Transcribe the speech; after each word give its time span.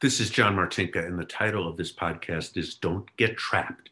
This 0.00 0.20
is 0.20 0.30
John 0.30 0.54
Martinka, 0.54 1.04
and 1.04 1.18
the 1.18 1.24
title 1.24 1.66
of 1.66 1.76
this 1.76 1.92
podcast 1.92 2.56
is 2.56 2.76
Don't 2.76 3.04
Get 3.16 3.36
Trapped 3.36 3.90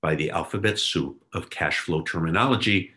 by 0.00 0.14
the 0.14 0.30
Alphabet 0.30 0.78
Soup 0.78 1.20
of 1.34 1.50
Cash 1.50 1.80
Flow 1.80 2.02
Terminology, 2.02 2.92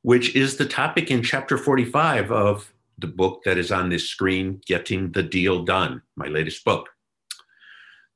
which 0.00 0.34
is 0.34 0.56
the 0.56 0.64
topic 0.64 1.10
in 1.10 1.22
chapter 1.22 1.58
45 1.58 2.32
of 2.32 2.72
the 2.96 3.06
book 3.06 3.42
that 3.44 3.58
is 3.58 3.70
on 3.70 3.90
this 3.90 4.08
screen, 4.08 4.62
Getting 4.64 5.12
the 5.12 5.22
Deal 5.22 5.62
Done, 5.62 6.00
my 6.16 6.26
latest 6.28 6.64
book. 6.64 6.88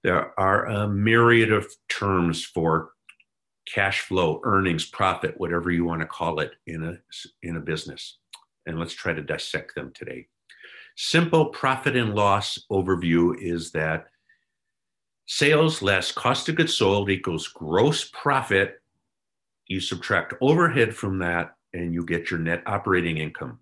There 0.02 0.32
are 0.40 0.64
a 0.64 0.88
myriad 0.88 1.52
of 1.52 1.70
terms 1.90 2.42
for 2.42 2.92
cash 3.66 4.00
flow, 4.00 4.40
earnings, 4.44 4.86
profit, 4.86 5.34
whatever 5.36 5.70
you 5.70 5.84
want 5.84 6.00
to 6.00 6.06
call 6.06 6.40
it 6.40 6.52
in 6.66 6.84
a, 6.84 6.98
in 7.42 7.58
a 7.58 7.60
business. 7.60 8.16
And 8.64 8.78
let's 8.78 8.94
try 8.94 9.12
to 9.12 9.20
dissect 9.20 9.74
them 9.74 9.92
today. 9.94 10.28
Simple 10.96 11.46
profit 11.46 11.96
and 11.96 12.14
loss 12.14 12.58
overview 12.70 13.36
is 13.40 13.72
that 13.72 14.06
sales 15.26 15.82
less 15.82 16.12
cost 16.12 16.48
of 16.48 16.54
goods 16.54 16.76
sold 16.76 17.10
equals 17.10 17.48
gross 17.48 18.04
profit. 18.12 18.80
You 19.66 19.80
subtract 19.80 20.34
overhead 20.40 20.94
from 20.94 21.18
that 21.18 21.56
and 21.72 21.92
you 21.92 22.04
get 22.04 22.30
your 22.30 22.38
net 22.38 22.62
operating 22.66 23.18
income. 23.18 23.58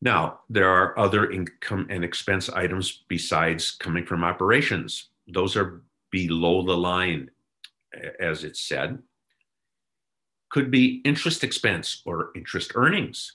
Now, 0.00 0.40
there 0.48 0.68
are 0.68 0.98
other 0.98 1.30
income 1.30 1.86
and 1.90 2.04
expense 2.04 2.48
items 2.48 3.04
besides 3.08 3.72
coming 3.72 4.06
from 4.06 4.22
operations. 4.22 5.08
Those 5.26 5.56
are 5.56 5.82
below 6.10 6.64
the 6.64 6.76
line, 6.76 7.30
as 8.20 8.44
it's 8.44 8.60
said. 8.60 8.98
Could 10.50 10.70
be 10.70 11.00
interest 11.04 11.42
expense 11.42 12.02
or 12.04 12.30
interest 12.36 12.72
earnings 12.74 13.32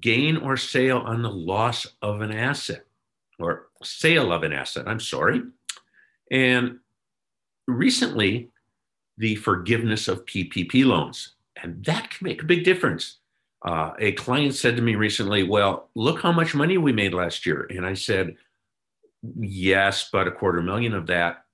gain 0.00 0.36
or 0.36 0.56
sale 0.56 0.98
on 0.98 1.22
the 1.22 1.30
loss 1.30 1.86
of 2.02 2.20
an 2.20 2.32
asset 2.32 2.84
or 3.38 3.68
sale 3.82 4.32
of 4.32 4.42
an 4.42 4.52
asset, 4.52 4.86
I'm 4.86 5.00
sorry. 5.00 5.42
And 6.30 6.78
recently, 7.66 8.50
the 9.16 9.36
forgiveness 9.36 10.08
of 10.08 10.24
PPP 10.26 10.84
loans. 10.84 11.34
And 11.62 11.84
that 11.84 12.10
can 12.10 12.26
make 12.26 12.42
a 12.42 12.46
big 12.46 12.64
difference. 12.64 13.18
Uh, 13.64 13.92
a 13.98 14.12
client 14.12 14.54
said 14.54 14.76
to 14.76 14.82
me 14.82 14.94
recently, 14.94 15.42
Well, 15.42 15.88
look 15.94 16.20
how 16.20 16.30
much 16.30 16.54
money 16.54 16.78
we 16.78 16.92
made 16.92 17.12
last 17.12 17.44
year. 17.44 17.66
And 17.70 17.84
I 17.84 17.94
said, 17.94 18.36
Yes, 19.40 20.10
but 20.12 20.28
a 20.28 20.32
quarter 20.32 20.62
million 20.62 20.94
of 20.94 21.06
that 21.08 21.44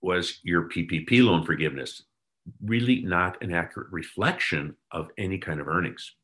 was 0.00 0.40
your 0.42 0.68
PPP 0.68 1.24
loan 1.24 1.44
forgiveness. 1.44 2.02
Really 2.64 3.02
not 3.02 3.40
an 3.42 3.52
accurate 3.52 3.92
reflection 3.92 4.74
of 4.90 5.10
any 5.16 5.38
kind 5.38 5.60
of 5.60 5.68
earnings. 5.68 6.14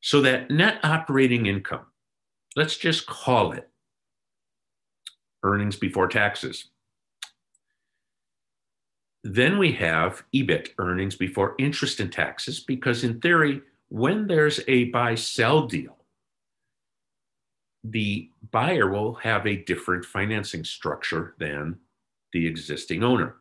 So 0.00 0.20
that 0.22 0.50
net 0.50 0.80
operating 0.82 1.46
income, 1.46 1.86
let's 2.56 2.76
just 2.76 3.06
call 3.06 3.52
it 3.52 3.68
earnings 5.42 5.76
before 5.76 6.08
taxes. 6.08 6.66
Then 9.22 9.58
we 9.58 9.72
have 9.72 10.22
EBIT, 10.34 10.70
earnings 10.78 11.16
before 11.16 11.54
interest 11.58 12.00
and 12.00 12.10
taxes, 12.10 12.60
because 12.60 13.04
in 13.04 13.20
theory, 13.20 13.60
when 13.88 14.26
there's 14.26 14.60
a 14.66 14.84
buy 14.84 15.14
sell 15.14 15.66
deal, 15.66 15.96
the 17.84 18.30
buyer 18.50 18.88
will 18.88 19.14
have 19.14 19.46
a 19.46 19.56
different 19.56 20.04
financing 20.04 20.64
structure 20.64 21.34
than 21.38 21.78
the 22.32 22.46
existing 22.46 23.02
owner. 23.02 23.36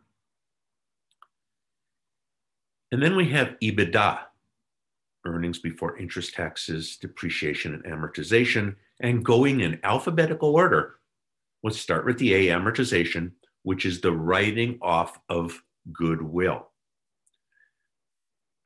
And 2.91 3.01
then 3.01 3.15
we 3.15 3.29
have 3.29 3.55
EBITDA, 3.61 4.19
earnings 5.25 5.59
before 5.59 5.97
interest, 5.97 6.33
taxes, 6.33 6.97
depreciation, 6.97 7.73
and 7.73 7.83
amortization. 7.83 8.75
And 9.01 9.23
going 9.23 9.61
in 9.61 9.79
alphabetical 9.83 10.55
order, 10.55 10.95
let's 11.63 11.79
start 11.79 12.05
with 12.05 12.17
the 12.17 12.33
A 12.33 12.47
amortization, 12.47 13.31
which 13.63 13.85
is 13.85 14.01
the 14.01 14.11
writing 14.11 14.77
off 14.81 15.19
of 15.29 15.61
goodwill. 15.91 16.69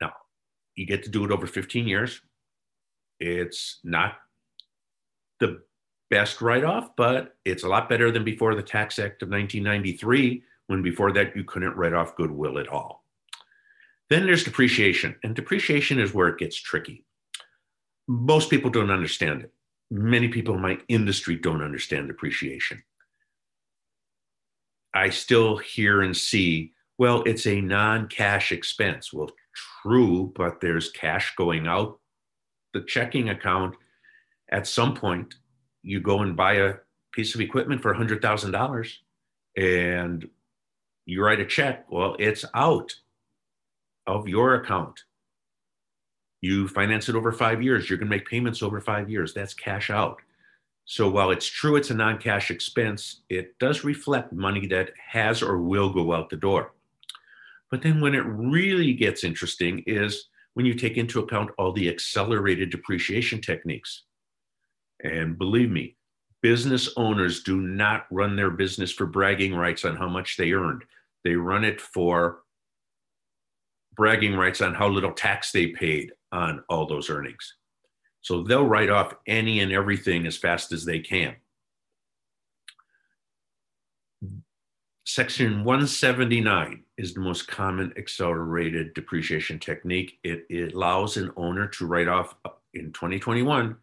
Now, 0.00 0.12
you 0.76 0.86
get 0.86 1.02
to 1.04 1.10
do 1.10 1.24
it 1.24 1.30
over 1.30 1.46
15 1.46 1.86
years. 1.86 2.20
It's 3.20 3.80
not 3.84 4.14
the 5.40 5.62
best 6.10 6.40
write 6.40 6.64
off, 6.64 6.96
but 6.96 7.36
it's 7.44 7.64
a 7.64 7.68
lot 7.68 7.88
better 7.88 8.10
than 8.10 8.24
before 8.24 8.54
the 8.54 8.62
Tax 8.62 8.98
Act 8.98 9.22
of 9.22 9.30
1993, 9.30 10.42
when 10.66 10.82
before 10.82 11.12
that 11.12 11.36
you 11.36 11.44
couldn't 11.44 11.76
write 11.76 11.92
off 11.92 12.16
goodwill 12.16 12.58
at 12.58 12.68
all. 12.68 13.03
Then 14.10 14.26
there's 14.26 14.44
depreciation, 14.44 15.16
and 15.22 15.34
depreciation 15.34 15.98
is 15.98 16.12
where 16.12 16.28
it 16.28 16.38
gets 16.38 16.60
tricky. 16.60 17.04
Most 18.06 18.50
people 18.50 18.70
don't 18.70 18.90
understand 18.90 19.42
it. 19.42 19.52
Many 19.90 20.28
people 20.28 20.54
in 20.54 20.60
my 20.60 20.78
industry 20.88 21.36
don't 21.36 21.62
understand 21.62 22.08
depreciation. 22.08 22.82
I 24.94 25.10
still 25.10 25.56
hear 25.56 26.02
and 26.02 26.16
see, 26.16 26.72
well, 26.98 27.22
it's 27.24 27.46
a 27.46 27.60
non 27.60 28.08
cash 28.08 28.52
expense. 28.52 29.12
Well, 29.12 29.30
true, 29.82 30.32
but 30.36 30.60
there's 30.60 30.90
cash 30.90 31.34
going 31.36 31.66
out 31.66 31.98
the 32.74 32.82
checking 32.82 33.30
account. 33.30 33.76
At 34.50 34.66
some 34.66 34.94
point, 34.94 35.34
you 35.82 36.00
go 36.00 36.20
and 36.20 36.36
buy 36.36 36.54
a 36.54 36.74
piece 37.12 37.34
of 37.34 37.40
equipment 37.40 37.80
for 37.80 37.94
$100,000 37.94 38.92
and 39.56 40.28
you 41.06 41.22
write 41.22 41.40
a 41.40 41.46
check. 41.46 41.86
Well, 41.90 42.16
it's 42.18 42.44
out 42.54 42.92
of 44.06 44.28
your 44.28 44.54
account. 44.54 45.00
You 46.40 46.68
finance 46.68 47.08
it 47.08 47.14
over 47.14 47.32
five 47.32 47.62
years, 47.62 47.88
you're 47.88 47.98
going 47.98 48.10
to 48.10 48.16
make 48.16 48.28
payments 48.28 48.62
over 48.62 48.80
five 48.80 49.10
years. 49.10 49.32
That's 49.32 49.54
cash 49.54 49.90
out. 49.90 50.20
So 50.84 51.08
while 51.08 51.30
it's 51.30 51.46
true 51.46 51.76
it's 51.76 51.90
a 51.90 51.94
non 51.94 52.18
cash 52.18 52.50
expense, 52.50 53.22
it 53.30 53.58
does 53.58 53.84
reflect 53.84 54.32
money 54.32 54.66
that 54.66 54.90
has 55.08 55.42
or 55.42 55.58
will 55.58 55.90
go 55.90 56.12
out 56.12 56.28
the 56.28 56.36
door. 56.36 56.72
But 57.70 57.82
then 57.82 58.00
when 58.00 58.14
it 58.14 58.24
really 58.26 58.92
gets 58.92 59.24
interesting 59.24 59.82
is 59.86 60.28
when 60.52 60.66
you 60.66 60.74
take 60.74 60.96
into 60.96 61.20
account 61.20 61.50
all 61.58 61.72
the 61.72 61.88
accelerated 61.88 62.70
depreciation 62.70 63.40
techniques. 63.40 64.02
And 65.02 65.36
believe 65.36 65.70
me, 65.70 65.96
business 66.42 66.90
owners 66.96 67.42
do 67.42 67.60
not 67.60 68.06
run 68.10 68.36
their 68.36 68.50
business 68.50 68.92
for 68.92 69.06
bragging 69.06 69.54
rights 69.54 69.84
on 69.84 69.96
how 69.96 70.08
much 70.08 70.36
they 70.36 70.52
earned. 70.52 70.84
They 71.24 71.34
run 71.34 71.64
it 71.64 71.80
for 71.80 72.43
bragging 73.96 74.34
rights 74.34 74.60
on 74.60 74.74
how 74.74 74.88
little 74.88 75.12
tax 75.12 75.52
they 75.52 75.68
paid 75.68 76.12
on 76.32 76.64
all 76.68 76.86
those 76.86 77.08
earnings. 77.10 77.54
So 78.20 78.42
they'll 78.42 78.66
write 78.66 78.90
off 78.90 79.14
any 79.26 79.60
and 79.60 79.72
everything 79.72 80.26
as 80.26 80.36
fast 80.36 80.72
as 80.72 80.84
they 80.84 81.00
can. 81.00 81.36
Section 85.06 85.64
179 85.64 86.82
is 86.96 87.12
the 87.12 87.20
most 87.20 87.46
common 87.46 87.92
accelerated 87.98 88.94
depreciation 88.94 89.58
technique. 89.58 90.18
It, 90.24 90.46
it 90.48 90.72
allows 90.72 91.18
an 91.18 91.30
owner 91.36 91.66
to 91.68 91.86
write 91.86 92.08
off 92.08 92.34
uh, 92.44 92.50
in 92.72 92.90
2021 92.92 93.76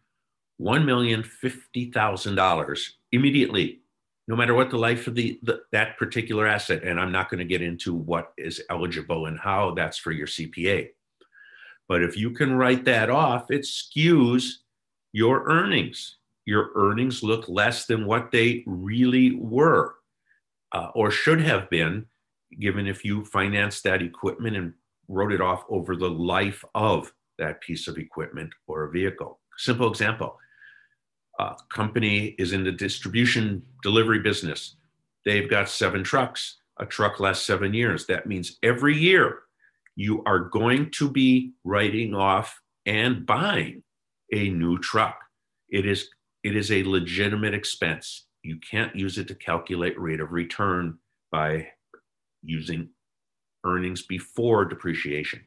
$1,050,000 0.60 2.88
immediately 3.12 3.81
no 4.28 4.36
matter 4.36 4.54
what 4.54 4.70
the 4.70 4.78
life 4.78 5.06
of 5.06 5.14
the, 5.14 5.38
the 5.42 5.60
that 5.72 5.96
particular 5.98 6.46
asset 6.46 6.82
and 6.84 7.00
i'm 7.00 7.12
not 7.12 7.30
going 7.30 7.38
to 7.38 7.44
get 7.44 7.62
into 7.62 7.94
what 7.94 8.32
is 8.38 8.62
eligible 8.70 9.26
and 9.26 9.38
how 9.38 9.72
that's 9.72 9.98
for 9.98 10.12
your 10.12 10.26
cpa 10.26 10.88
but 11.88 12.02
if 12.02 12.16
you 12.16 12.30
can 12.30 12.54
write 12.54 12.84
that 12.84 13.10
off 13.10 13.50
it 13.50 13.62
skews 13.62 14.58
your 15.12 15.44
earnings. 15.48 16.16
Your 16.44 16.70
earnings 16.74 17.22
look 17.22 17.48
less 17.48 17.86
than 17.86 18.06
what 18.06 18.30
they 18.32 18.64
really 18.66 19.36
were 19.36 19.94
uh, 20.72 20.88
or 20.94 21.10
should 21.10 21.40
have 21.40 21.70
been 21.70 22.06
given 22.58 22.86
if 22.86 23.04
you 23.04 23.24
financed 23.24 23.84
that 23.84 24.02
equipment 24.02 24.56
and 24.56 24.72
wrote 25.08 25.32
it 25.32 25.40
off 25.40 25.64
over 25.68 25.94
the 25.94 26.10
life 26.10 26.64
of 26.74 27.12
that 27.38 27.60
piece 27.60 27.86
of 27.86 27.98
equipment 27.98 28.52
or 28.66 28.84
a 28.84 28.90
vehicle. 28.90 29.38
Simple 29.56 29.88
example 29.88 30.38
uh, 31.38 31.54
company 31.70 32.34
is 32.38 32.52
in 32.52 32.64
the 32.64 32.72
distribution 32.72 33.62
delivery 33.82 34.20
business. 34.20 34.76
They've 35.24 35.48
got 35.48 35.68
seven 35.68 36.04
trucks. 36.04 36.58
A 36.78 36.86
truck 36.86 37.20
lasts 37.20 37.46
seven 37.46 37.74
years. 37.74 38.06
That 38.06 38.26
means 38.26 38.58
every 38.62 38.96
year 38.96 39.40
you 39.94 40.22
are 40.24 40.40
going 40.40 40.90
to 40.92 41.10
be 41.10 41.52
writing 41.64 42.14
off 42.14 42.60
and 42.86 43.26
buying 43.26 43.82
a 44.32 44.48
new 44.48 44.78
truck. 44.78 45.16
It 45.68 45.86
is 45.86 46.08
it 46.42 46.56
is 46.56 46.72
a 46.72 46.82
legitimate 46.82 47.54
expense. 47.54 48.26
You 48.42 48.58
can't 48.58 48.96
use 48.96 49.16
it 49.16 49.28
to 49.28 49.34
calculate 49.34 50.00
rate 50.00 50.20
of 50.20 50.32
return 50.32 50.98
by 51.30 51.68
using 52.42 52.88
earnings 53.64 54.02
before 54.02 54.64
depreciation. 54.64 55.40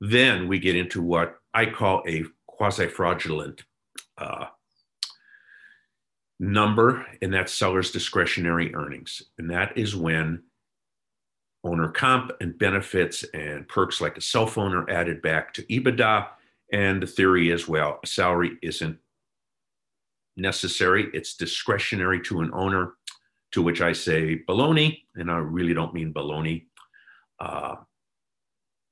Then 0.00 0.46
we 0.46 0.58
get 0.58 0.76
into 0.76 1.00
what 1.00 1.38
I 1.54 1.66
call 1.66 2.02
a 2.06 2.24
quasi 2.46 2.86
fraudulent 2.86 3.62
uh, 4.18 4.46
number, 6.38 7.06
and 7.22 7.32
that's 7.32 7.54
seller's 7.54 7.90
discretionary 7.90 8.74
earnings. 8.74 9.22
And 9.38 9.50
that 9.50 9.76
is 9.78 9.94
when 9.94 10.42
owner 11.64 11.88
comp 11.88 12.32
and 12.40 12.58
benefits 12.58 13.24
and 13.34 13.68
perks 13.68 14.00
like 14.00 14.16
a 14.16 14.20
cell 14.20 14.46
phone 14.46 14.74
are 14.74 14.90
added 14.90 15.22
back 15.22 15.54
to 15.54 15.62
EBITDA. 15.64 16.28
And 16.72 17.02
the 17.02 17.06
theory 17.06 17.50
is 17.50 17.68
well, 17.68 18.00
salary 18.04 18.58
isn't 18.62 18.98
necessary, 20.36 21.10
it's 21.12 21.36
discretionary 21.36 22.20
to 22.22 22.40
an 22.40 22.50
owner, 22.54 22.94
to 23.52 23.62
which 23.62 23.80
I 23.82 23.92
say 23.92 24.40
baloney, 24.48 25.02
and 25.14 25.30
I 25.30 25.36
really 25.36 25.74
don't 25.74 25.94
mean 25.94 26.12
baloney. 26.14 26.66
Uh, 27.38 27.76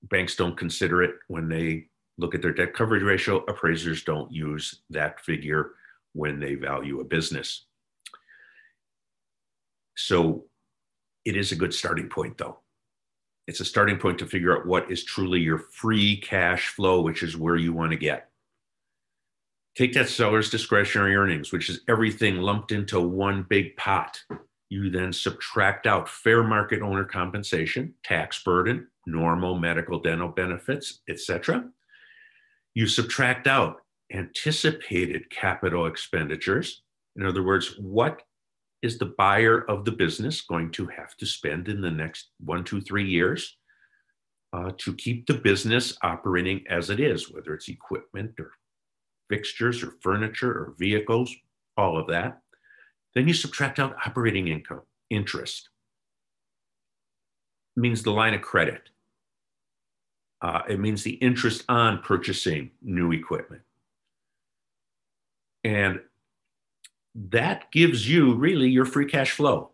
banks 0.02 0.36
don't 0.36 0.56
consider 0.56 1.02
it 1.02 1.14
when 1.28 1.48
they 1.48 1.88
look 2.20 2.34
at 2.34 2.42
their 2.42 2.52
debt 2.52 2.74
coverage 2.74 3.02
ratio. 3.02 3.38
Appraisers 3.48 4.04
don't 4.04 4.30
use 4.30 4.82
that 4.90 5.20
figure 5.20 5.72
when 6.12 6.38
they 6.38 6.54
value 6.54 7.00
a 7.00 7.04
business. 7.04 7.64
So 9.96 10.44
it 11.24 11.36
is 11.36 11.52
a 11.52 11.56
good 11.56 11.74
starting 11.74 12.08
point, 12.08 12.38
though. 12.38 12.58
It's 13.46 13.60
a 13.60 13.64
starting 13.64 13.98
point 13.98 14.18
to 14.18 14.26
figure 14.26 14.56
out 14.56 14.66
what 14.66 14.90
is 14.90 15.02
truly 15.02 15.40
your 15.40 15.58
free 15.58 16.16
cash 16.18 16.68
flow, 16.68 17.00
which 17.00 17.22
is 17.22 17.36
where 17.36 17.56
you 17.56 17.72
want 17.72 17.90
to 17.90 17.96
get. 17.96 18.28
Take 19.76 19.92
that 19.94 20.08
seller's 20.08 20.50
discretionary 20.50 21.16
earnings, 21.16 21.52
which 21.52 21.68
is 21.68 21.80
everything 21.88 22.36
lumped 22.36 22.72
into 22.72 23.00
one 23.00 23.46
big 23.48 23.76
pot. 23.76 24.22
You 24.68 24.90
then 24.90 25.12
subtract 25.12 25.86
out 25.86 26.08
fair 26.08 26.42
market 26.42 26.82
owner 26.82 27.04
compensation, 27.04 27.94
tax 28.04 28.42
burden, 28.42 28.88
normal 29.06 29.58
medical 29.58 29.98
dental 29.98 30.28
benefits, 30.28 31.00
etc. 31.08 31.70
You 32.74 32.86
subtract 32.86 33.46
out 33.46 33.76
anticipated 34.12 35.30
capital 35.30 35.86
expenditures. 35.86 36.82
In 37.16 37.24
other 37.24 37.42
words, 37.42 37.76
what 37.78 38.22
is 38.82 38.98
the 38.98 39.14
buyer 39.18 39.68
of 39.68 39.84
the 39.84 39.92
business 39.92 40.40
going 40.40 40.70
to 40.72 40.86
have 40.86 41.16
to 41.18 41.26
spend 41.26 41.68
in 41.68 41.80
the 41.80 41.90
next 41.90 42.30
one, 42.38 42.64
two, 42.64 42.80
three 42.80 43.08
years 43.08 43.56
uh, 44.52 44.72
to 44.78 44.94
keep 44.94 45.26
the 45.26 45.34
business 45.34 45.96
operating 46.02 46.64
as 46.68 46.90
it 46.90 46.98
is, 46.98 47.30
whether 47.32 47.54
it's 47.54 47.68
equipment 47.68 48.32
or 48.38 48.52
fixtures 49.28 49.82
or 49.82 49.94
furniture 50.00 50.50
or 50.50 50.74
vehicles, 50.78 51.34
all 51.76 51.98
of 51.98 52.08
that. 52.08 52.40
Then 53.14 53.28
you 53.28 53.34
subtract 53.34 53.78
out 53.78 53.96
operating 54.04 54.48
income, 54.48 54.82
interest. 55.10 55.68
It 57.76 57.80
means 57.80 58.02
the 58.02 58.12
line 58.12 58.34
of 58.34 58.42
credit. 58.42 58.88
Uh, 60.42 60.62
it 60.68 60.80
means 60.80 61.02
the 61.02 61.14
interest 61.14 61.64
on 61.68 62.00
purchasing 62.00 62.70
new 62.82 63.12
equipment. 63.12 63.62
And 65.64 66.00
that 67.14 67.70
gives 67.72 68.08
you 68.08 68.34
really 68.34 68.68
your 68.68 68.86
free 68.86 69.06
cash 69.06 69.32
flow. 69.32 69.70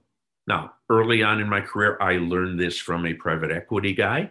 Now, 0.47 0.75
early 0.89 1.23
on 1.23 1.41
in 1.41 1.49
my 1.49 1.61
career, 1.61 1.99
I 2.01 2.19
learned 2.19 2.59
this 2.59 2.79
from 2.79 3.07
a 3.07 3.15
private 3.15 3.51
equity 3.51 3.93
guy. 3.93 4.31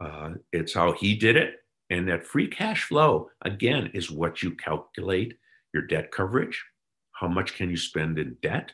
Uh, 0.00 0.34
it's 0.52 0.74
how 0.74 0.92
he 0.92 1.14
did 1.14 1.36
it. 1.36 1.64
And 1.90 2.08
that 2.08 2.26
free 2.26 2.48
cash 2.48 2.84
flow, 2.84 3.30
again, 3.42 3.90
is 3.92 4.10
what 4.10 4.42
you 4.42 4.52
calculate 4.52 5.38
your 5.74 5.82
debt 5.82 6.10
coverage. 6.10 6.64
How 7.12 7.28
much 7.28 7.54
can 7.54 7.70
you 7.70 7.76
spend 7.76 8.18
in 8.18 8.36
debt? 8.42 8.72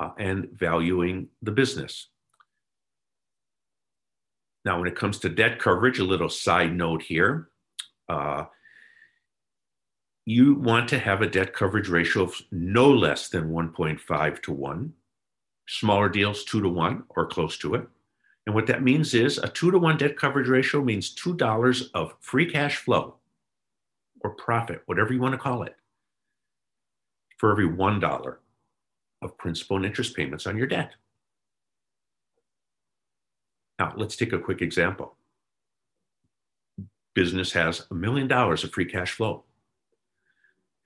Uh, 0.00 0.10
and 0.18 0.48
valuing 0.52 1.28
the 1.42 1.50
business. 1.50 2.08
Now, 4.64 4.78
when 4.78 4.88
it 4.88 4.96
comes 4.96 5.18
to 5.20 5.28
debt 5.28 5.58
coverage, 5.58 5.98
a 5.98 6.04
little 6.04 6.28
side 6.28 6.74
note 6.74 7.02
here. 7.02 7.48
Uh, 8.08 8.44
you 10.24 10.54
want 10.54 10.88
to 10.90 10.98
have 10.98 11.20
a 11.20 11.26
debt 11.26 11.52
coverage 11.52 11.88
ratio 11.88 12.22
of 12.22 12.40
no 12.52 12.90
less 12.90 13.28
than 13.28 13.50
1.5 13.50 14.42
to 14.42 14.52
1. 14.52 14.92
Smaller 15.68 16.08
deals, 16.08 16.44
2 16.44 16.60
to 16.62 16.68
1 16.68 17.04
or 17.08 17.26
close 17.26 17.56
to 17.58 17.74
it. 17.74 17.88
And 18.46 18.54
what 18.54 18.66
that 18.66 18.82
means 18.82 19.14
is 19.14 19.38
a 19.38 19.48
2 19.48 19.72
to 19.72 19.78
1 19.78 19.96
debt 19.96 20.16
coverage 20.16 20.48
ratio 20.48 20.82
means 20.82 21.14
$2 21.14 21.90
of 21.94 22.14
free 22.20 22.50
cash 22.50 22.76
flow 22.76 23.16
or 24.20 24.30
profit, 24.30 24.82
whatever 24.86 25.12
you 25.12 25.20
want 25.20 25.32
to 25.32 25.38
call 25.38 25.64
it, 25.64 25.76
for 27.38 27.50
every 27.50 27.68
$1 27.68 28.36
of 29.22 29.38
principal 29.38 29.76
and 29.76 29.86
interest 29.86 30.14
payments 30.16 30.46
on 30.46 30.56
your 30.56 30.66
debt. 30.66 30.92
Now, 33.82 33.92
let's 33.96 34.14
take 34.14 34.32
a 34.32 34.38
quick 34.38 34.62
example. 34.62 35.16
Business 37.14 37.50
has 37.52 37.84
a 37.90 37.94
million 37.94 38.28
dollars 38.28 38.62
of 38.62 38.72
free 38.72 38.84
cash 38.84 39.10
flow 39.10 39.42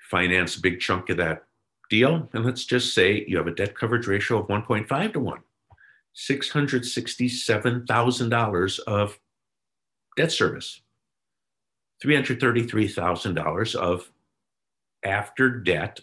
finance 0.01 0.57
a 0.57 0.63
big 0.63 0.81
chunk 0.81 1.11
of 1.11 1.19
that 1.19 1.45
deal. 1.91 2.27
And 2.33 2.43
let's 2.43 2.65
just 2.65 2.95
say 2.95 3.27
you 3.29 3.37
have 3.37 3.49
a 3.49 3.55
debt 3.55 3.77
coverage 3.77 4.07
ratio 4.07 4.39
of 4.39 4.47
1.5 4.47 5.13
to 5.13 5.21
1, 5.21 5.41
$667,000 6.17 8.79
of 8.87 9.21
debt 10.17 10.33
service, 10.33 10.81
$333,000 12.03 13.75
of 13.75 14.11
after 15.05 15.51
debt 15.51 16.01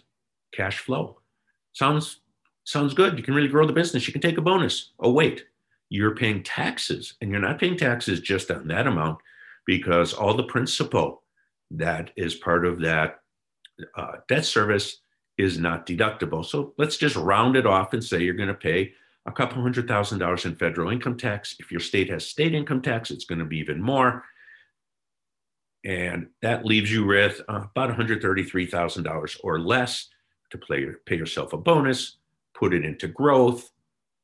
cash 0.52 0.78
flow. 0.78 1.18
Sounds 1.72 2.20
sounds 2.62 2.94
good. 2.94 3.18
You 3.18 3.24
can 3.24 3.34
really 3.34 3.48
grow 3.48 3.66
the 3.66 3.72
business. 3.72 4.06
You 4.06 4.12
can 4.12 4.22
take 4.22 4.38
a 4.38 4.42
bonus. 4.42 4.92
Oh 5.00 5.10
wait, 5.10 5.46
you're 5.94 6.16
paying 6.16 6.42
taxes 6.42 7.14
and 7.20 7.30
you're 7.30 7.38
not 7.38 7.60
paying 7.60 7.76
taxes 7.76 8.18
just 8.18 8.50
on 8.50 8.66
that 8.66 8.88
amount 8.88 9.16
because 9.64 10.12
all 10.12 10.34
the 10.34 10.42
principal 10.42 11.22
that 11.70 12.10
is 12.16 12.34
part 12.34 12.66
of 12.66 12.80
that 12.80 13.20
uh, 13.96 14.16
debt 14.26 14.44
service 14.44 14.98
is 15.38 15.56
not 15.56 15.86
deductible. 15.86 16.44
So 16.44 16.74
let's 16.78 16.96
just 16.96 17.14
round 17.14 17.54
it 17.54 17.64
off 17.64 17.92
and 17.92 18.02
say 18.02 18.20
you're 18.20 18.34
going 18.34 18.48
to 18.48 18.54
pay 18.54 18.92
a 19.26 19.30
couple 19.30 19.62
hundred 19.62 19.86
thousand 19.86 20.18
dollars 20.18 20.44
in 20.44 20.56
federal 20.56 20.90
income 20.90 21.16
tax. 21.16 21.54
If 21.60 21.70
your 21.70 21.80
state 21.80 22.10
has 22.10 22.26
state 22.26 22.56
income 22.56 22.82
tax, 22.82 23.12
it's 23.12 23.24
going 23.24 23.38
to 23.38 23.44
be 23.44 23.58
even 23.58 23.80
more. 23.80 24.24
And 25.84 26.26
that 26.42 26.64
leaves 26.64 26.92
you 26.92 27.06
with 27.06 27.40
uh, 27.48 27.66
about 27.70 27.96
$133,000 27.96 29.36
or 29.44 29.60
less 29.60 30.08
to 30.50 30.58
play, 30.58 30.88
pay 31.06 31.16
yourself 31.16 31.52
a 31.52 31.56
bonus, 31.56 32.16
put 32.52 32.74
it 32.74 32.84
into 32.84 33.06
growth, 33.06 33.70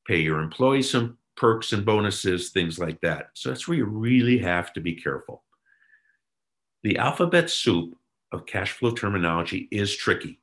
pay 0.05 0.19
your 0.19 0.41
employees 0.41 0.91
some 0.91 1.17
perks 1.37 1.73
and 1.73 1.85
bonuses, 1.85 2.51
things 2.51 2.79
like 2.79 3.01
that. 3.01 3.31
So 3.35 3.49
that's 3.49 3.67
where 3.67 3.79
you 3.79 3.87
really 3.87 4.39
have 4.39 4.73
to 4.75 4.81
be 4.81 4.95
careful. 4.95 5.45
The 6.83 6.99
alphabet 6.99 7.51
soup 7.51 7.95
of 8.33 8.47
cash 8.47 8.73
flow 8.73 8.93
terminology 8.93 9.69
is 9.71 9.97
tricky. 9.97 10.41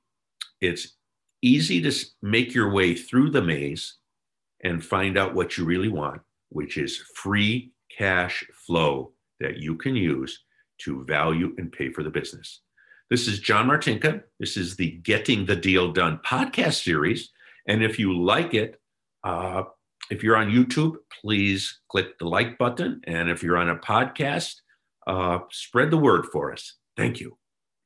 It's 0.62 0.96
easy 1.42 1.82
to 1.82 1.92
make 2.22 2.54
your 2.54 2.72
way 2.72 2.96
through 2.96 3.32
the 3.32 3.42
maze 3.42 3.98
and 4.64 4.84
find 4.84 5.18
out 5.18 5.36
what 5.36 5.58
you 5.58 5.66
really 5.66 5.90
want, 5.90 6.22
which 6.50 6.78
is 6.78 6.98
free 7.16 7.72
cash 7.96 8.44
flow 8.54 9.12
that 9.40 9.58
you 9.58 9.76
can 9.76 9.96
use 9.96 10.44
to 10.80 11.04
value 11.06 11.54
and 11.58 11.72
pay 11.72 11.92
for 11.92 12.04
the 12.04 12.10
business. 12.10 12.62
This 13.10 13.28
is 13.28 13.40
John 13.40 13.68
Martinka. 13.68 14.24
This 14.40 14.58
is 14.58 14.76
the 14.76 14.92
Getting 15.04 15.46
the 15.46 15.56
Deal 15.56 15.92
Done 15.94 16.20
podcast 16.26 16.84
series. 16.84 17.30
And 17.68 17.84
if 17.84 17.98
you 17.98 18.18
like 18.18 18.54
it, 18.54 18.82
uh, 19.24 19.64
if 20.10 20.24
you're 20.24 20.38
on 20.38 20.50
YouTube, 20.50 20.96
please 21.22 21.80
click 21.90 22.18
the 22.20 22.28
like 22.28 22.58
button. 22.58 23.02
And 23.06 23.30
if 23.30 23.44
you're 23.44 23.58
on 23.58 23.70
a 23.70 23.76
podcast, 23.76 24.56
uh, 25.08 25.40
spread 25.52 25.92
the 25.92 25.98
word 25.98 26.26
for 26.32 26.52
us. 26.52 26.76
Thank 26.96 27.20
you. 27.20 27.38